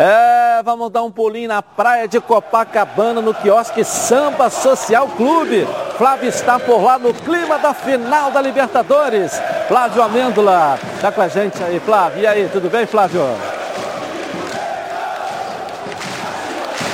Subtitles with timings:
[0.00, 5.66] É, vamos dar um pulinho na praia de Copacabana, no quiosque Samba Social Clube.
[5.96, 9.32] Flávio está por lá no clima da final da Libertadores.
[9.66, 12.22] Flávio Amêndola, tá com a gente aí, Flávio.
[12.22, 13.22] E aí, tudo bem, Flávio?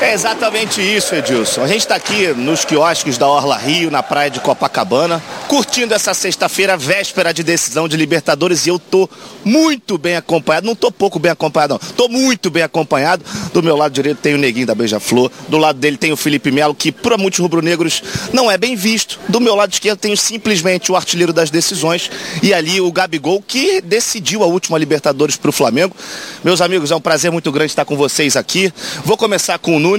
[0.00, 1.62] É exatamente isso, Edilson.
[1.62, 6.12] A gente está aqui nos quiosques da Orla Rio, na praia de Copacabana, curtindo essa
[6.12, 9.08] sexta-feira, véspera de decisão de Libertadores, e eu tô
[9.44, 10.66] muito bem acompanhado.
[10.66, 11.92] Não tô pouco bem acompanhado, não.
[11.94, 13.24] Tô muito bem acompanhado.
[13.52, 16.50] Do meu lado direito tem o Neguinho da Beija-Flor, do lado dele tem o Felipe
[16.50, 18.02] Melo, que para muitos rubro-negros
[18.32, 19.18] não é bem visto.
[19.28, 22.10] Do meu lado esquerdo tenho simplesmente o artilheiro das decisões
[22.42, 25.96] e ali o Gabigol, que decidiu a última Libertadores para o Flamengo.
[26.42, 28.72] Meus amigos, é um prazer muito grande estar com vocês aqui.
[29.04, 29.93] Vou começar com o Nunes.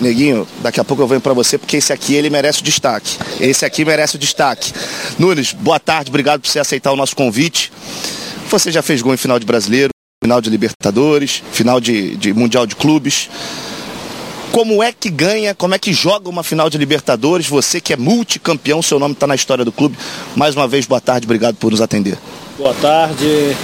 [0.00, 3.16] Neguinho, daqui a pouco eu venho para você, porque esse aqui ele merece o destaque.
[3.40, 4.72] Esse aqui merece o destaque.
[5.18, 7.72] Nunes, boa tarde, obrigado por você aceitar o nosso convite.
[8.50, 9.90] Você já fez gol em final de brasileiro,
[10.22, 13.28] final de Libertadores, final de, de Mundial de Clubes.
[14.52, 17.46] Como é que ganha, como é que joga uma final de Libertadores?
[17.46, 19.96] Você que é multicampeão, seu nome está na história do clube.
[20.34, 22.16] Mais uma vez, boa tarde, obrigado por nos atender.
[22.56, 23.54] Boa tarde.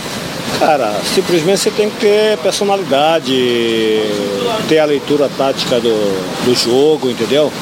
[0.58, 3.32] Cara, simplesmente você tem que ter personalidade,
[4.68, 7.52] ter a leitura tática do, do jogo, entendeu?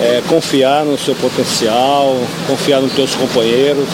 [0.00, 3.88] É, confiar no seu potencial, confiar nos teus companheiros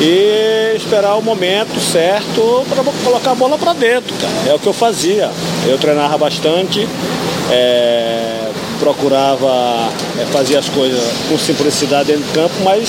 [0.00, 4.50] e esperar o momento certo para colocar a bola para dentro, cara.
[4.50, 5.30] É o que eu fazia.
[5.66, 6.88] Eu treinava bastante,
[7.50, 12.88] é, procurava é, fazer as coisas com simplicidade dentro do campo, mas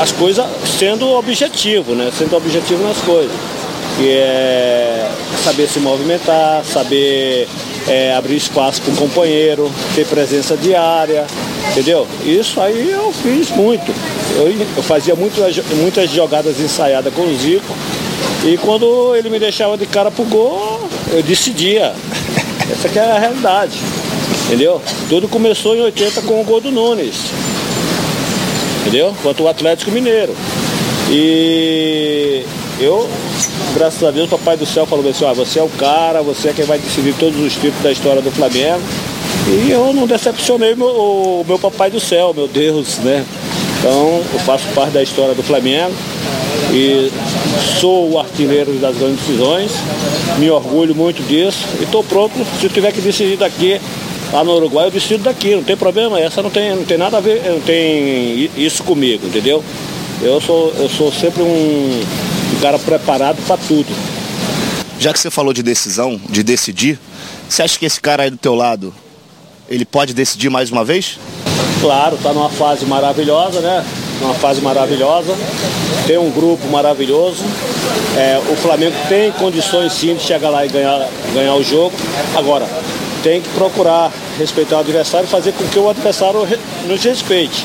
[0.00, 0.46] as coisas
[0.78, 2.10] sendo objetivo, né?
[2.16, 3.57] Sendo objetivo nas coisas
[3.98, 5.10] que é
[5.42, 7.48] saber se movimentar, saber
[7.88, 11.26] é, abrir espaço para o companheiro, ter presença diária,
[11.72, 12.06] entendeu?
[12.24, 13.92] Isso aí eu fiz muito.
[14.36, 15.34] Eu, eu fazia muito,
[15.76, 17.74] muitas jogadas ensaiadas com o Zico
[18.44, 21.92] e quando ele me deixava de cara pro gol, eu decidia.
[22.70, 23.76] Essa que é a realidade.
[24.46, 24.80] Entendeu?
[25.08, 27.16] Tudo começou em 80 com o gol do Nunes.
[28.80, 29.14] Entendeu?
[29.22, 30.34] Quanto o Atlético Mineiro.
[31.10, 32.44] E
[32.80, 33.08] eu,
[33.74, 36.48] graças a Deus, o Papai do Céu falou assim, ó, você é o cara, você
[36.48, 38.82] é quem vai decidir todos os títulos da história do Flamengo.
[39.48, 43.24] E eu não decepcionei meu, o meu Papai do Céu, meu Deus, né?
[43.78, 45.94] Então, eu faço parte da história do Flamengo
[46.72, 47.10] e
[47.80, 49.72] sou o artilheiro das grandes decisões,
[50.38, 53.80] me orgulho muito disso e estou pronto, se tiver que decidir daqui
[54.32, 57.16] lá no Uruguai, eu decido daqui, não tem problema, essa não tem, não tem nada
[57.16, 59.62] a ver, não tem isso comigo, entendeu?
[60.20, 62.00] Eu sou, eu sou sempre um,
[62.58, 63.86] um cara preparado para tudo.
[64.98, 66.98] Já que você falou de decisão, de decidir,
[67.48, 68.92] você acha que esse cara aí do teu lado,
[69.68, 71.18] ele pode decidir mais uma vez?
[71.80, 73.84] Claro, está numa fase maravilhosa, né?
[74.20, 75.36] Uma fase maravilhosa.
[76.06, 77.44] Tem um grupo maravilhoso.
[78.16, 81.94] É, o Flamengo tem condições sim de chegar lá e ganhar, ganhar o jogo.
[82.36, 82.66] Agora,
[83.22, 86.46] tem que procurar respeitar o adversário e fazer com que o adversário
[86.86, 87.64] nos respeite.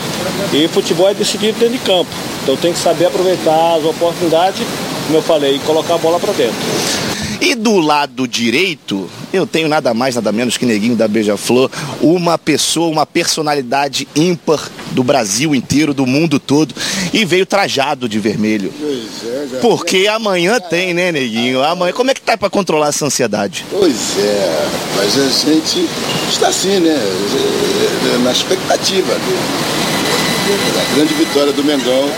[0.52, 2.10] E futebol é decidido dentro de campo.
[2.42, 4.66] Então tem que saber aproveitar as oportunidades,
[5.06, 7.13] como eu falei, e colocar a bola para dentro.
[7.44, 11.70] E do lado direito, eu tenho nada mais, nada menos que Neguinho da Beija-Flor,
[12.02, 16.74] uma pessoa, uma personalidade ímpar do Brasil inteiro, do mundo todo,
[17.12, 18.74] e veio trajado de vermelho.
[18.80, 21.62] Pois é, Porque amanhã tem, né, Neguinho?
[21.62, 23.66] Amanhã, como é que tá para controlar essa ansiedade?
[23.70, 25.86] Pois é, mas a gente
[26.32, 26.98] está assim, né?
[28.24, 29.14] Na expectativa
[30.74, 32.10] da grande vitória do Mengão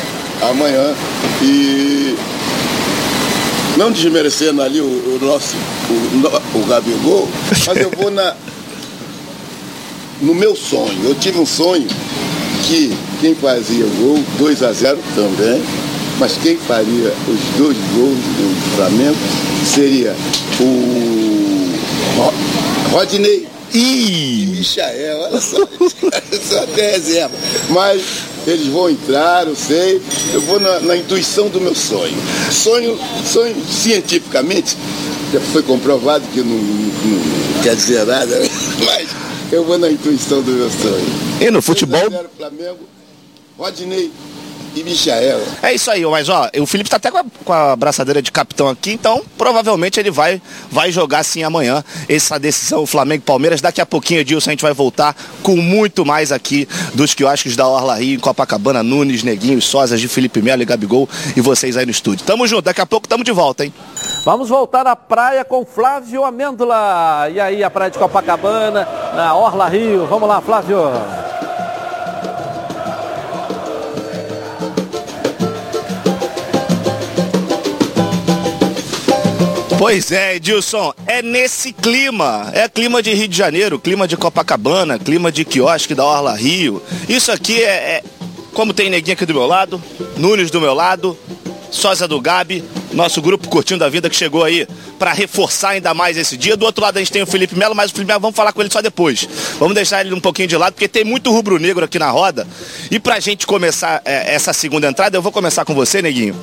[0.44, 0.94] amanhã.
[1.42, 1.95] E
[3.78, 5.56] não desmerecendo ali o, o nosso,
[5.90, 7.28] o, o Gabigol,
[7.68, 8.36] mas eu vou na,
[10.22, 11.04] no meu sonho.
[11.04, 11.88] Eu tive um sonho
[12.68, 15.62] que quem fazia o gol, 2 a 0 também,
[16.20, 19.18] mas quem faria os dois gols do Flamengo
[19.66, 20.16] seria
[20.60, 21.36] o
[22.92, 25.58] Rodney e Michael, olha só,
[26.50, 27.36] só até reserva.
[27.70, 28.02] Mas
[28.48, 30.02] eles vão entrar, eu sei,
[30.34, 32.16] eu vou na, na, intuição do meu sonho.
[32.52, 34.78] Sonho, sonho cientificamente,
[35.34, 38.38] já foi comprovado que não, não quer dizer nada,
[38.86, 39.10] mas
[39.52, 41.06] eu vou na intuição do meu sonho.
[41.42, 42.02] E no futebol?
[42.38, 42.80] Flamengo,
[43.58, 44.12] Rodney
[44.76, 45.42] e Michael.
[45.62, 48.32] É isso aí, mas ó, o Felipe tá até com a, com a braçadeira de
[48.32, 53.62] capitão aqui, então provavelmente ele vai, vai jogar sim amanhã essa decisão Flamengo Palmeiras.
[53.62, 57.68] Daqui a pouquinho, Edilson, a gente vai voltar com muito mais aqui dos quiosques da
[57.68, 61.86] Orla Rio, em Copacabana, Nunes, Neguinho, Sósias de Felipe Melo e Gabigol e vocês aí
[61.86, 62.26] no estúdio.
[62.26, 63.74] Tamo junto, daqui a pouco tamo de volta, hein?
[64.24, 67.30] Vamos voltar à praia com Flávio Amêndola.
[67.32, 70.06] E aí, a praia de Copacabana, na Orla Rio.
[70.08, 71.25] Vamos lá, Flávio.
[79.78, 84.98] Pois é, Edilson, é nesse clima, é clima de Rio de Janeiro, clima de Copacabana,
[84.98, 86.82] clima de quiosque da Orla Rio.
[87.10, 88.04] Isso aqui é, é
[88.54, 89.82] como tem neguinho aqui do meu lado,
[90.16, 91.18] Nunes do meu lado,
[91.70, 92.64] Sósia do Gabi,
[92.96, 96.56] nosso grupo Curtindo a Vida que chegou aí para reforçar ainda mais esse dia.
[96.56, 98.54] Do outro lado a gente tem o Felipe Melo, mas o Felipe Melo vamos falar
[98.54, 99.28] com ele só depois.
[99.60, 102.48] Vamos deixar ele um pouquinho de lado, porque tem muito rubro-negro aqui na roda.
[102.90, 106.36] E pra gente começar é, essa segunda entrada, eu vou começar com você, Neguinho.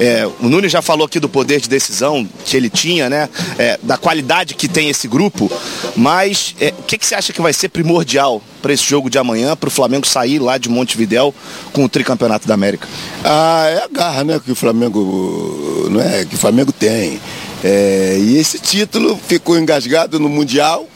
[0.00, 3.28] É, o Nunes já falou aqui do poder de decisão que ele tinha, né?
[3.58, 5.50] É, da qualidade que tem esse grupo.
[5.98, 9.18] Mas é, o que, que você acha que vai ser primordial para esse jogo de
[9.18, 11.34] amanhã, para o Flamengo sair lá de Montevidéu
[11.72, 12.86] com o tricampeonato da América?
[13.24, 17.20] Ah, é a garra, né, que o Flamengo, não é, que o Flamengo tem.
[17.64, 20.86] É, e esse título ficou engasgado no Mundial,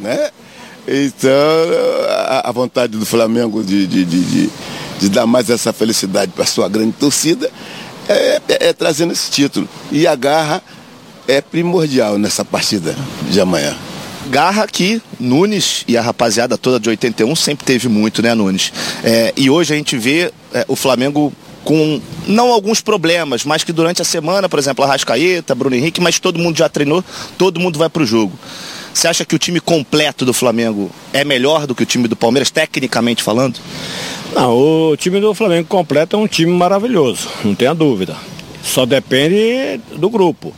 [0.00, 0.30] né?
[0.88, 1.30] Então,
[2.08, 4.50] a, a vontade do Flamengo de, de, de, de,
[4.98, 7.48] de dar mais essa felicidade para sua grande torcida
[8.08, 9.68] é, é, é trazendo esse título.
[9.92, 10.60] E a garra
[11.28, 12.96] é primordial nessa partida
[13.30, 13.76] de amanhã.
[14.30, 18.72] Garra que Nunes e a rapaziada toda de 81 sempre teve muito, né, Nunes?
[19.02, 21.32] É, e hoje a gente vê é, o Flamengo
[21.64, 26.00] com não alguns problemas, mas que durante a semana, por exemplo, a Rascaeta, Bruno Henrique,
[26.00, 27.04] mas todo mundo já treinou,
[27.36, 28.32] todo mundo vai para o jogo.
[28.94, 32.14] Você acha que o time completo do Flamengo é melhor do que o time do
[32.14, 33.58] Palmeiras, tecnicamente falando?
[34.32, 38.16] Não, o time do Flamengo completo é um time maravilhoso, não tenha dúvida.
[38.62, 40.54] Só depende do grupo.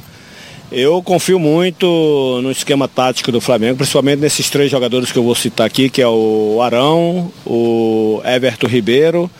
[0.74, 5.34] Eu confio muito no esquema tático do Flamengo, principalmente nesses três jogadores que eu vou
[5.34, 9.30] citar aqui, que é o Arão, o Everton Ribeiro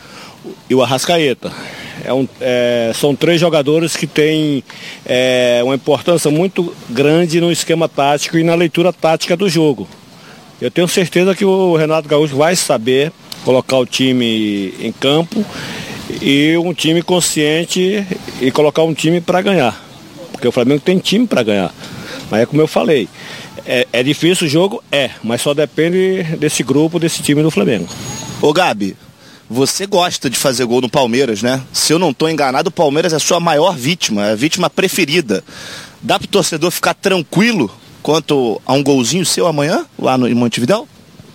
[0.69, 1.51] e o Arrascaeta.
[2.05, 4.63] É um, é, são três jogadores que têm
[5.07, 9.87] é, uma importância muito grande no esquema tático e na leitura tática do jogo.
[10.61, 13.11] Eu tenho certeza que o Renato Gaúcho vai saber
[13.43, 15.43] colocar o time em campo
[16.21, 18.05] e um time consciente
[18.39, 19.92] e colocar um time para ganhar.
[20.43, 21.73] Porque o Flamengo tem time para ganhar.
[22.29, 23.07] Mas é como eu falei,
[23.65, 24.83] é, é difícil o jogo?
[24.91, 27.87] É, mas só depende desse grupo, desse time do Flamengo.
[28.41, 28.97] Ô Gabi,
[29.49, 31.61] você gosta de fazer gol no Palmeiras, né?
[31.71, 34.69] Se eu não estou enganado, o Palmeiras é a sua maior vítima, é a vítima
[34.69, 35.41] preferida.
[36.01, 40.33] Dá para o torcedor ficar tranquilo quanto a um golzinho seu amanhã, lá no, em
[40.33, 40.85] Montevidéu?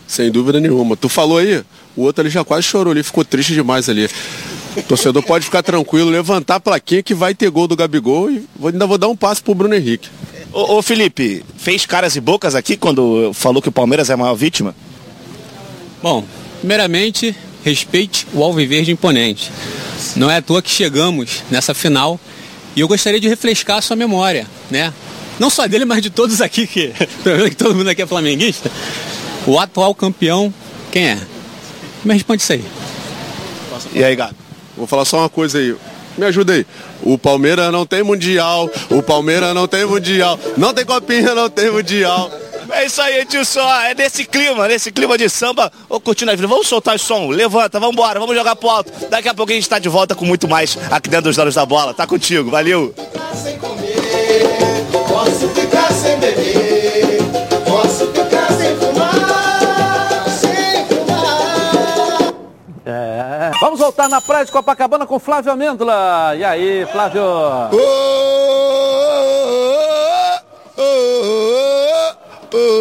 [0.06, 0.98] Sem dúvida nenhuma.
[0.98, 1.64] Tu falou aí,
[1.96, 4.06] o outro ali já quase chorou ali, ficou triste demais ali.
[4.78, 8.46] O torcedor pode ficar tranquilo, levantar a plaquinha que vai ter gol do Gabigol e
[8.64, 10.08] ainda vou dar um passo pro Bruno Henrique.
[10.52, 14.16] Ô, ô Felipe, fez caras e bocas aqui quando falou que o Palmeiras é a
[14.16, 14.74] maior vítima?
[16.00, 16.24] Bom,
[16.60, 17.34] primeiramente,
[17.64, 19.50] respeite o Alviverde imponente.
[20.14, 22.20] Não é à toa que chegamos nessa final
[22.76, 24.94] e eu gostaria de refrescar a sua memória, né?
[25.40, 26.92] Não só dele, mas de todos aqui, que,
[27.50, 28.70] que todo mundo aqui é flamenguista.
[29.44, 30.54] O atual campeão,
[30.92, 31.18] quem é?
[32.04, 32.64] Me responde isso aí.
[33.92, 34.47] E aí, Gato?
[34.78, 35.76] Vou falar só uma coisa aí.
[36.16, 36.66] Me ajuda aí.
[37.02, 38.70] O Palmeiras não tem mundial.
[38.90, 40.38] O Palmeiras não tem mundial.
[40.56, 42.30] Não tem copinha, não tem mundial.
[42.70, 43.60] É isso aí, Edilson.
[43.60, 45.72] É nesse clima, nesse clima de samba.
[45.88, 46.46] Ô, curtindo a vida.
[46.46, 47.28] Vamos soltar o som.
[47.28, 48.92] Levanta, vamos embora, vamos jogar pro alto.
[49.08, 51.54] Daqui a pouco a gente tá de volta com muito mais aqui dentro dos donos
[51.54, 51.94] da bola.
[51.94, 52.94] Tá contigo, valeu.
[53.42, 56.87] Sem comer, posso ficar sem beber,
[63.98, 64.02] É.
[64.02, 66.36] Voltar na praia de Copacabana com Flávio Amêndola.
[66.36, 67.20] E aí, Flávio?
[67.20, 67.68] Oh,
[70.76, 72.14] oh, oh,
[72.54, 72.78] oh, oh.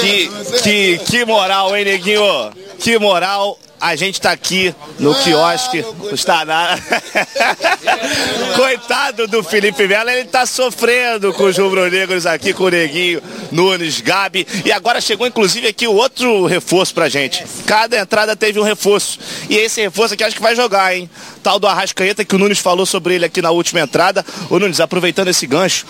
[0.00, 0.30] Que,
[0.62, 2.50] que, que moral, hein, neguinho?
[2.78, 3.58] Que moral.
[3.80, 5.84] A gente tá aqui no quiosque.
[6.12, 6.78] Está na...
[8.56, 14.00] Coitado do Felipe Melo, ele tá sofrendo com os rubro-negros aqui, com o Neguinho, Nunes,
[14.00, 14.46] Gabi.
[14.64, 17.44] E agora chegou, inclusive, aqui o outro reforço pra gente.
[17.66, 19.18] Cada entrada teve um reforço.
[19.48, 21.08] E esse reforço aqui acho que vai jogar, hein?
[21.42, 24.24] Tal do Arrascaeta, que o Nunes falou sobre ele aqui na última entrada.
[24.48, 25.86] Ô, Nunes, aproveitando esse gancho,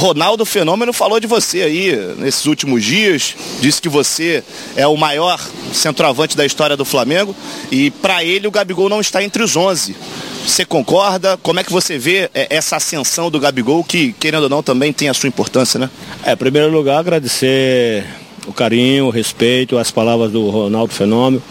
[0.00, 4.42] Ronaldo Fenômeno falou de você aí nesses últimos dias, disse que você
[4.74, 5.38] é o maior
[5.74, 7.36] centroavante da história do Flamengo
[7.70, 9.94] e para ele o Gabigol não está entre os 11.
[10.46, 11.36] Você concorda?
[11.42, 14.90] Como é que você vê é, essa ascensão do Gabigol, que querendo ou não também
[14.90, 15.90] tem a sua importância, né?
[16.24, 18.06] É, em primeiro lugar, agradecer
[18.46, 21.42] o carinho, o respeito, as palavras do Ronaldo Fenômeno.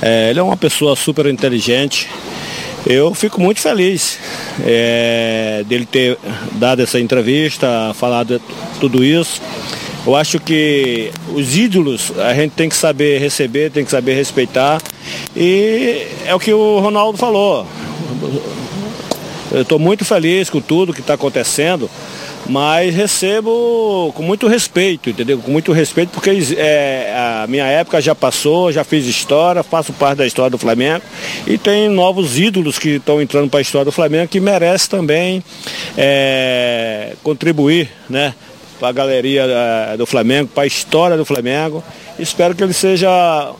[0.00, 2.08] É, ele é uma pessoa super inteligente.
[2.86, 4.18] Eu fico muito feliz
[4.64, 6.18] é, dele ter
[6.52, 8.40] dado essa entrevista, falado
[8.80, 9.40] tudo isso.
[10.04, 14.82] Eu acho que os ídolos a gente tem que saber receber, tem que saber respeitar.
[15.36, 17.66] E é o que o Ronaldo falou.
[19.52, 21.88] Eu estou muito feliz com tudo que está acontecendo,
[22.46, 25.38] mas recebo com muito respeito, entendeu?
[25.38, 30.18] Com muito respeito, porque é, a minha época já passou, já fiz história, faço parte
[30.18, 31.02] da história do Flamengo
[31.46, 35.42] e tem novos ídolos que estão entrando para a história do Flamengo que merece também
[35.96, 38.34] é, contribuir, né?
[38.78, 41.84] Para a galeria é, do Flamengo, para a história do Flamengo.
[42.18, 43.52] Espero que ele seja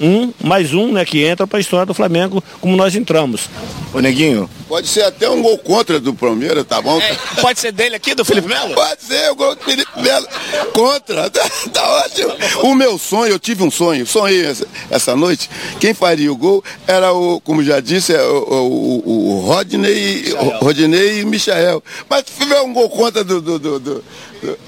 [0.00, 3.48] um, mais um, né, que entra para a história do Flamengo, como nós entramos.
[3.92, 7.00] Ô Neguinho, Pode ser até um gol contra do Palmeiras, tá bom?
[7.00, 8.72] é, pode ser dele aqui, do Felipe Melo?
[8.72, 10.26] Pode ser o gol do Felipe Melo
[10.72, 11.28] contra.
[11.30, 12.32] Tá, tá ótimo.
[12.62, 15.50] O meu sonho, eu tive um sonho, sonhei essa, essa noite.
[15.80, 20.32] Quem faria o gol era o, como já disse, é o, o, o- o Rodney,
[20.60, 21.82] Rodney e Michael.
[22.08, 24.04] Mas se tiver um gol contra do, do, do, do,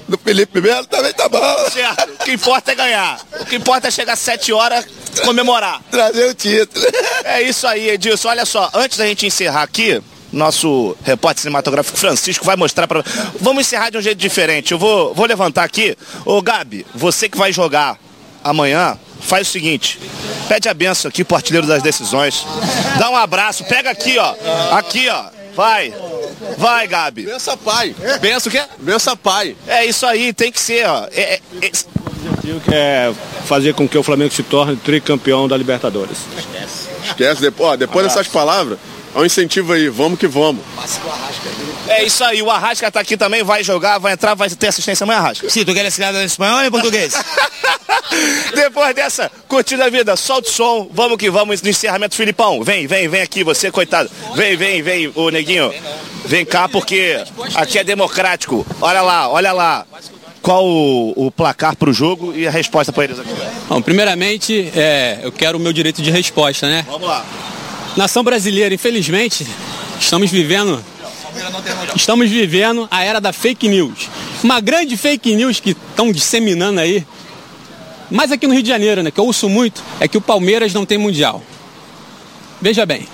[0.07, 1.39] do Felipe Melo, também tá bom.
[1.71, 2.09] Certo.
[2.21, 3.19] O que importa é ganhar.
[3.39, 4.85] O que importa é chegar às 7 horas
[5.21, 5.81] comemorar.
[5.91, 6.85] Trazer o título.
[7.23, 8.29] É isso aí, Edilson.
[8.29, 10.01] Olha só, antes da gente encerrar aqui,
[10.31, 13.03] nosso repórter cinematográfico Francisco vai mostrar para.
[13.39, 14.71] Vamos encerrar de um jeito diferente.
[14.71, 15.95] Eu vou, vou levantar aqui.
[16.25, 17.97] Ô, Gabi, você que vai jogar
[18.43, 19.99] amanhã, faz o seguinte:
[20.47, 22.45] pede a benção aqui pro artilheiro das decisões.
[22.97, 24.35] Dá um abraço, pega aqui, ó.
[24.71, 25.25] Aqui, ó.
[25.55, 25.93] Vai.
[26.57, 27.23] Vai, Gabi.
[27.23, 27.95] Bença pai.
[28.19, 28.63] Benção o quê?
[28.79, 29.55] Bença pai.
[29.67, 31.05] É isso aí, tem que ser, ó.
[31.11, 31.71] É- é- é-
[32.43, 33.15] Eu quero
[33.45, 36.17] fazer com que o Flamengo se torne tricampeão da Libertadores.
[37.05, 38.77] Esquece, depois, ó, depois dessas palavras,
[39.15, 40.63] é um incentivo aí, vamos que vamos.
[41.87, 45.03] É isso aí, o Arrasca tá aqui também, vai jogar, vai entrar, vai ter assistência
[45.03, 45.49] amanhã, Arrasca.
[45.49, 47.13] Sim, tu queres escrever em espanhol ou em português?
[48.55, 52.63] Depois dessa curtida a vida, solta o som, vamos que vamos no encerramento, Filipão.
[52.63, 54.09] Vem, vem, vem aqui, você, coitado.
[54.35, 55.73] Vem, vem, vem, o neguinho.
[56.25, 57.23] Vem cá, porque
[57.55, 58.65] aqui é democrático.
[58.81, 59.85] Olha lá, olha lá.
[60.43, 63.31] Qual o, o placar pro jogo e a resposta para eles aqui?
[63.69, 66.85] Bom, primeiramente, é, eu quero o meu direito de resposta, né?
[66.85, 67.25] Vamos lá.
[67.95, 69.47] Nação brasileira, infelizmente,
[69.97, 70.83] estamos vivendo
[71.95, 74.09] estamos vivendo a era da fake news.
[74.43, 77.05] Uma grande fake news que estão disseminando aí.
[78.11, 80.73] Mas aqui no Rio de Janeiro, né, que eu ouço muito, é que o Palmeiras
[80.73, 81.41] não tem mundial.
[82.61, 83.07] Veja bem.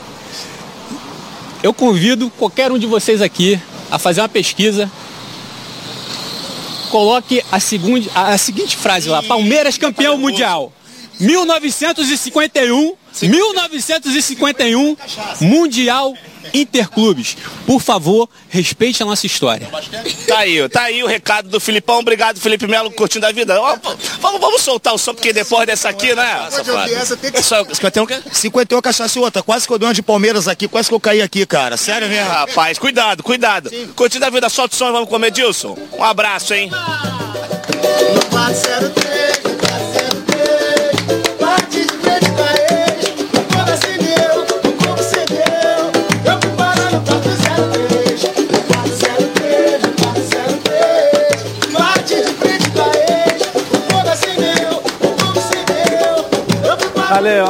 [1.62, 3.59] Eu convido qualquer um de vocês aqui
[3.91, 4.89] a fazer uma pesquisa.
[6.89, 10.72] Coloque a, segundo, a, a seguinte frase lá: Palmeiras campeão mundial.
[11.20, 14.98] 1951, 1951,
[15.42, 16.14] Mundial
[16.54, 17.38] Interclubes.
[17.66, 19.68] Por favor, respeite a nossa história.
[20.28, 22.00] Tá aí, tá aí o recado do Filipão.
[22.00, 23.60] Obrigado, Felipe Melo, curtindo a vida.
[23.60, 23.78] Ó,
[24.20, 26.48] vamos, vamos soltar o som, porque depois dessa aqui, né?
[26.96, 27.44] essa que...
[27.44, 28.20] Só, você tem um quê?
[28.32, 29.44] 51 cachaça e outra.
[29.44, 30.68] Quase que eu dei uma de Palmeiras aqui.
[30.68, 31.78] Quase que eu caí aqui, cara.
[31.78, 32.30] Sério mesmo.
[32.30, 33.70] Rapaz, cuidado, cuidado.
[33.96, 35.78] Curtindo a vida, solta o som e vamos comer, Dilson.
[35.98, 36.70] Um abraço, hein?
[36.70, 39.49] No 403, no 403,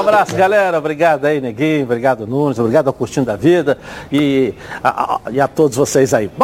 [0.10, 0.78] abraço, galera.
[0.78, 1.84] Obrigado aí, Neguinho.
[1.84, 2.60] Obrigado, Nunes.
[2.60, 3.78] Obrigado ao Curtindo da Vida.
[4.12, 6.30] E a, a- e a todos vocês aí.